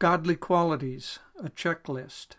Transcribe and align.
Godly 0.00 0.34
Qualities, 0.34 1.18
a 1.44 1.50
Checklist. 1.50 2.36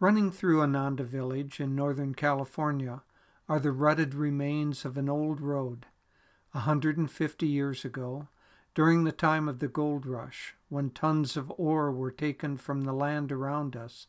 Running 0.00 0.30
through 0.30 0.60
Ananda 0.60 1.02
Village 1.02 1.60
in 1.60 1.74
Northern 1.74 2.14
California 2.14 3.00
are 3.48 3.58
the 3.58 3.72
rutted 3.72 4.14
remains 4.14 4.84
of 4.84 4.98
an 4.98 5.08
old 5.08 5.40
road. 5.40 5.86
A 6.52 6.58
hundred 6.58 6.98
and 6.98 7.10
fifty 7.10 7.46
years 7.46 7.86
ago, 7.86 8.28
during 8.74 9.04
the 9.04 9.12
time 9.12 9.48
of 9.48 9.60
the 9.60 9.66
gold 9.66 10.04
rush, 10.04 10.56
when 10.68 10.90
tons 10.90 11.38
of 11.38 11.50
ore 11.56 11.90
were 11.90 12.10
taken 12.10 12.58
from 12.58 12.82
the 12.82 12.92
land 12.92 13.32
around 13.32 13.74
us, 13.74 14.06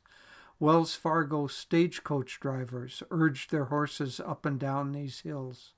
Wells 0.59 0.95
Fargo 0.95 1.47
stagecoach 1.47 2.41
drivers 2.41 3.01
urged 3.09 3.51
their 3.51 3.65
horses 3.65 4.19
up 4.19 4.45
and 4.45 4.59
down 4.59 4.91
these 4.91 5.21
hills, 5.21 5.75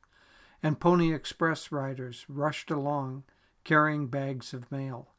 and 0.64 0.80
Pony 0.80 1.14
Express 1.14 1.72
riders 1.72 2.26
rushed 2.28 2.72
along 2.72 3.24
carrying 3.64 4.08
bags 4.08 4.52
of 4.52 4.72
mail. 4.72 5.10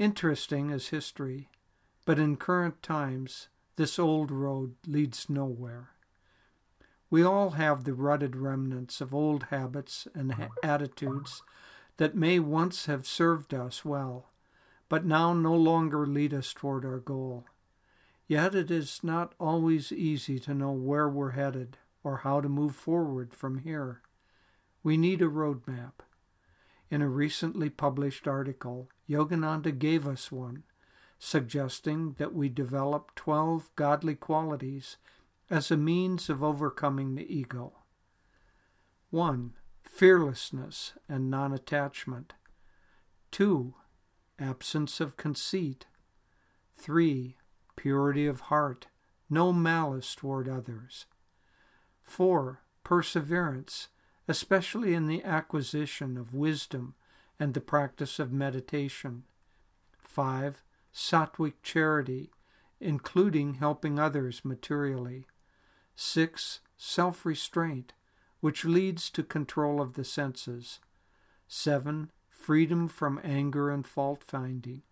Interesting 0.00 0.70
as 0.70 0.88
history, 0.88 1.50
but 2.06 2.18
in 2.18 2.38
current 2.38 2.82
times, 2.82 3.48
this 3.76 3.98
old 3.98 4.30
road 4.30 4.76
leads 4.86 5.28
nowhere. 5.28 5.90
We 7.10 7.22
all 7.22 7.50
have 7.50 7.84
the 7.84 7.92
rutted 7.92 8.34
remnants 8.34 9.02
of 9.02 9.12
old 9.14 9.42
habits 9.50 10.08
and 10.14 10.32
ha- 10.32 10.48
attitudes 10.62 11.42
that 11.98 12.16
may 12.16 12.38
once 12.38 12.86
have 12.86 13.06
served 13.06 13.52
us 13.52 13.84
well, 13.84 14.30
but 14.88 15.04
now 15.04 15.34
no 15.34 15.54
longer 15.54 16.06
lead 16.06 16.32
us 16.32 16.54
toward 16.54 16.86
our 16.86 17.00
goal. 17.00 17.44
Yet 18.26 18.54
it 18.54 18.70
is 18.70 19.00
not 19.02 19.34
always 19.38 19.92
easy 19.92 20.38
to 20.38 20.54
know 20.54 20.72
where 20.72 21.10
we're 21.10 21.32
headed 21.32 21.76
or 22.02 22.18
how 22.24 22.40
to 22.40 22.48
move 22.48 22.74
forward 22.74 23.34
from 23.34 23.58
here. 23.58 24.00
We 24.82 24.96
need 24.96 25.20
a 25.20 25.26
roadmap. 25.26 25.92
In 26.90 27.02
a 27.02 27.08
recently 27.08 27.70
published 27.70 28.26
article, 28.26 28.88
Yogananda 29.08 29.78
gave 29.78 30.08
us 30.08 30.32
one, 30.32 30.64
suggesting 31.20 32.14
that 32.18 32.34
we 32.34 32.48
develop 32.48 33.14
12 33.14 33.70
godly 33.76 34.16
qualities 34.16 34.96
as 35.48 35.70
a 35.70 35.76
means 35.76 36.28
of 36.28 36.42
overcoming 36.42 37.14
the 37.14 37.32
ego. 37.32 37.74
1. 39.10 39.52
Fearlessness 39.84 40.94
and 41.08 41.30
non 41.30 41.52
attachment. 41.52 42.32
2. 43.30 43.74
Absence 44.40 45.00
of 45.00 45.16
conceit. 45.16 45.86
3. 46.76 47.36
Purity 47.76 48.26
of 48.26 48.40
heart, 48.40 48.88
no 49.28 49.52
malice 49.52 50.14
toward 50.16 50.48
others. 50.48 51.06
4. 52.02 52.62
Perseverance 52.82 53.88
especially 54.30 54.94
in 54.94 55.08
the 55.08 55.24
acquisition 55.24 56.16
of 56.16 56.32
wisdom 56.32 56.94
and 57.40 57.52
the 57.52 57.60
practice 57.60 58.20
of 58.20 58.30
meditation. 58.30 59.24
5. 59.98 60.62
Sattvic 60.94 61.54
charity, 61.64 62.30
including 62.78 63.54
helping 63.54 63.98
others 63.98 64.44
materially. 64.44 65.26
6. 65.96 66.60
Self 66.76 67.26
restraint, 67.26 67.92
which 68.38 68.64
leads 68.64 69.10
to 69.10 69.24
control 69.24 69.80
of 69.80 69.94
the 69.94 70.04
senses. 70.04 70.78
7. 71.48 72.12
Freedom 72.28 72.86
from 72.86 73.20
anger 73.24 73.68
and 73.68 73.84
fault 73.84 74.22
finding. 74.22 74.82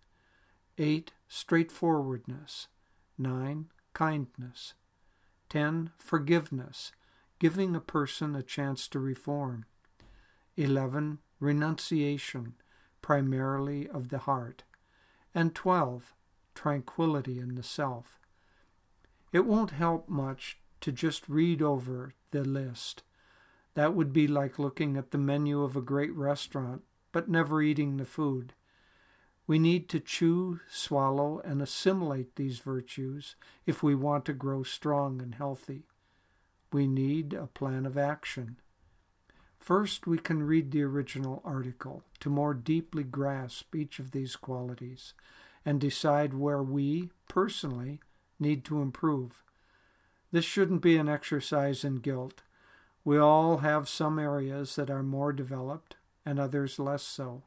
8. 0.77 1.13
Straightforwardness. 1.29 2.67
9. 3.17 3.67
Kindness. 3.93 4.73
10. 5.47 5.91
Forgiveness, 5.97 6.91
giving 7.39 7.73
a 7.73 7.79
person 7.79 8.35
a 8.35 8.43
chance 8.43 8.87
to 8.89 8.99
reform. 8.99 9.65
11. 10.57 11.19
Renunciation, 11.39 12.55
primarily 13.01 13.87
of 13.87 14.09
the 14.09 14.19
heart. 14.19 14.63
And 15.33 15.55
12. 15.55 16.13
Tranquility 16.53 17.39
in 17.39 17.55
the 17.55 17.63
self. 17.63 18.19
It 19.31 19.45
won't 19.45 19.71
help 19.71 20.09
much 20.09 20.59
to 20.81 20.91
just 20.91 21.29
read 21.29 21.61
over 21.61 22.13
the 22.31 22.43
list. 22.43 23.03
That 23.75 23.93
would 23.93 24.11
be 24.11 24.27
like 24.27 24.59
looking 24.59 24.97
at 24.97 25.11
the 25.11 25.17
menu 25.17 25.61
of 25.63 25.77
a 25.77 25.81
great 25.81 26.13
restaurant, 26.13 26.81
but 27.13 27.29
never 27.29 27.61
eating 27.61 27.95
the 27.95 28.05
food. 28.05 28.53
We 29.47 29.59
need 29.59 29.87
to 29.89 29.99
chew, 29.99 30.59
swallow, 30.69 31.41
and 31.45 31.61
assimilate 31.61 32.35
these 32.35 32.59
virtues 32.59 33.35
if 33.65 33.81
we 33.81 33.95
want 33.95 34.25
to 34.25 34.33
grow 34.33 34.63
strong 34.63 35.21
and 35.21 35.35
healthy 35.35 35.85
we 36.71 36.87
need 36.87 37.33
a 37.33 37.47
plan 37.47 37.85
of 37.85 37.97
action. 37.97 38.57
First, 39.59 40.07
we 40.07 40.17
can 40.17 40.43
read 40.43 40.71
the 40.71 40.83
original 40.83 41.41
article 41.43 42.03
to 42.21 42.29
more 42.29 42.53
deeply 42.53 43.03
grasp 43.03 43.75
each 43.75 43.99
of 43.99 44.11
these 44.11 44.35
qualities 44.35 45.13
and 45.65 45.79
decide 45.79 46.33
where 46.33 46.63
we, 46.63 47.11
personally, 47.27 47.99
need 48.39 48.63
to 48.65 48.81
improve. 48.81 49.43
This 50.31 50.45
shouldn't 50.45 50.81
be 50.81 50.97
an 50.97 51.09
exercise 51.09 51.83
in 51.83 51.97
guilt. 51.97 52.41
We 53.03 53.17
all 53.17 53.57
have 53.57 53.89
some 53.89 54.19
areas 54.19 54.75
that 54.75 54.89
are 54.89 55.03
more 55.03 55.33
developed 55.33 55.97
and 56.25 56.39
others 56.39 56.79
less 56.79 57.03
so. 57.03 57.43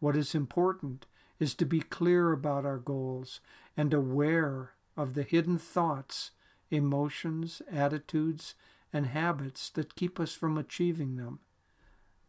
What 0.00 0.16
is 0.16 0.34
important 0.34 1.06
is 1.38 1.54
to 1.54 1.64
be 1.64 1.80
clear 1.80 2.32
about 2.32 2.66
our 2.66 2.78
goals 2.78 3.40
and 3.76 3.94
aware 3.94 4.72
of 4.96 5.14
the 5.14 5.22
hidden 5.22 5.58
thoughts 5.58 6.30
emotions, 6.74 7.62
attitudes, 7.70 8.54
and 8.92 9.06
habits 9.06 9.70
that 9.70 9.96
keep 9.96 10.20
us 10.20 10.34
from 10.34 10.56
achieving 10.56 11.16
them. 11.16 11.40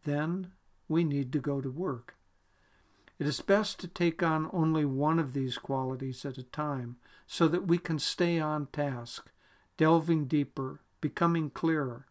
Then 0.04 0.52
we 0.88 1.04
need 1.04 1.32
to 1.32 1.38
go 1.38 1.60
to 1.60 1.70
work. 1.70 2.14
It 3.18 3.26
is 3.26 3.40
best 3.40 3.80
to 3.80 3.88
take 3.88 4.22
on 4.22 4.50
only 4.52 4.84
one 4.84 5.18
of 5.18 5.32
these 5.32 5.58
qualities 5.58 6.24
at 6.24 6.38
a 6.38 6.42
time 6.42 6.96
so 7.26 7.48
that 7.48 7.66
we 7.66 7.78
can 7.78 7.98
stay 7.98 8.38
on 8.38 8.66
task, 8.66 9.30
delving 9.76 10.26
deeper, 10.26 10.80
becoming 11.00 11.50
clearer, 11.50 12.06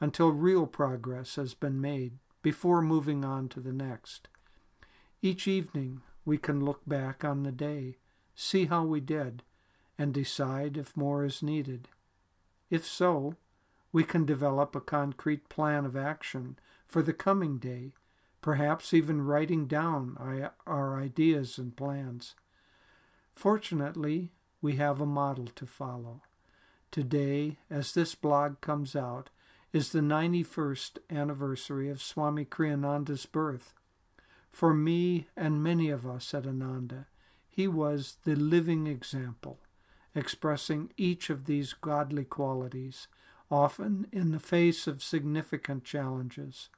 until 0.00 0.30
real 0.30 0.66
progress 0.66 1.36
has 1.36 1.54
been 1.54 1.80
made 1.80 2.18
before 2.42 2.82
moving 2.82 3.24
on 3.24 3.48
to 3.48 3.60
the 3.60 3.72
next. 3.72 4.28
Each 5.22 5.46
evening, 5.46 6.02
we 6.24 6.38
can 6.38 6.64
look 6.64 6.80
back 6.86 7.24
on 7.24 7.42
the 7.42 7.52
day, 7.52 7.96
see 8.34 8.66
how 8.66 8.84
we 8.84 9.00
did, 9.00 9.42
and 10.00 10.14
decide 10.14 10.78
if 10.78 10.96
more 10.96 11.26
is 11.26 11.42
needed. 11.42 11.86
If 12.70 12.86
so, 12.86 13.34
we 13.92 14.02
can 14.02 14.24
develop 14.24 14.74
a 14.74 14.80
concrete 14.80 15.50
plan 15.50 15.84
of 15.84 15.94
action 15.94 16.58
for 16.86 17.02
the 17.02 17.12
coming 17.12 17.58
day, 17.58 17.92
perhaps 18.40 18.94
even 18.94 19.26
writing 19.26 19.66
down 19.66 20.16
our 20.66 20.98
ideas 20.98 21.58
and 21.58 21.76
plans. 21.76 22.34
Fortunately, 23.34 24.32
we 24.62 24.76
have 24.76 25.02
a 25.02 25.06
model 25.06 25.48
to 25.54 25.66
follow. 25.66 26.22
Today, 26.90 27.58
as 27.68 27.92
this 27.92 28.14
blog 28.14 28.62
comes 28.62 28.96
out, 28.96 29.28
is 29.70 29.92
the 29.92 30.00
91st 30.00 30.96
anniversary 31.10 31.90
of 31.90 32.00
Swami 32.00 32.46
Kriyananda's 32.46 33.26
birth. 33.26 33.74
For 34.50 34.72
me 34.72 35.26
and 35.36 35.62
many 35.62 35.90
of 35.90 36.06
us 36.06 36.32
at 36.32 36.46
Ananda, 36.46 37.06
he 37.50 37.68
was 37.68 38.16
the 38.24 38.34
living 38.34 38.86
example 38.86 39.58
expressing 40.14 40.92
each 40.96 41.30
of 41.30 41.44
these 41.44 41.72
godly 41.72 42.24
qualities, 42.24 43.06
often 43.50 44.06
in 44.12 44.30
the 44.30 44.40
face 44.40 44.86
of 44.86 45.02
significant 45.02 45.84
challenges. 45.84 46.68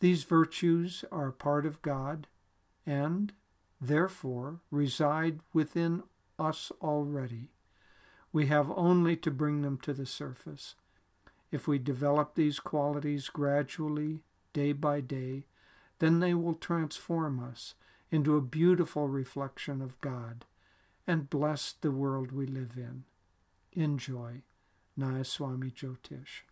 These 0.00 0.24
virtues 0.24 1.04
are 1.10 1.30
part 1.30 1.64
of 1.66 1.82
God 1.82 2.26
and, 2.86 3.32
therefore, 3.80 4.60
reside 4.70 5.40
within 5.52 6.02
us 6.38 6.72
already. 6.82 7.48
We 8.32 8.46
have 8.46 8.70
only 8.74 9.16
to 9.16 9.30
bring 9.30 9.62
them 9.62 9.78
to 9.78 9.92
the 9.92 10.06
surface. 10.06 10.74
If 11.50 11.68
we 11.68 11.78
develop 11.78 12.34
these 12.34 12.58
qualities 12.58 13.28
gradually, 13.28 14.20
day 14.52 14.72
by 14.72 15.00
day, 15.00 15.44
then 16.00 16.20
they 16.20 16.34
will 16.34 16.54
transform 16.54 17.42
us 17.42 17.74
into 18.10 18.36
a 18.36 18.42
beautiful 18.42 19.08
reflection 19.08 19.80
of 19.80 20.00
God 20.00 20.44
and 21.06 21.30
bless 21.30 21.72
the 21.72 21.90
world 21.90 22.32
we 22.32 22.46
live 22.46 22.76
in. 22.76 23.04
Enjoy. 23.72 24.42
Nayaswami 24.98 25.72
Jyotish. 25.74 26.42